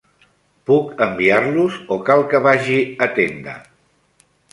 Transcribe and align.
Puc 0.69 1.01
enviar-los 1.05 1.77
o 1.95 1.97
cal 2.07 2.25
que 2.31 2.41
vagi 2.47 2.79
a 3.07 3.09
tenda? 3.19 3.55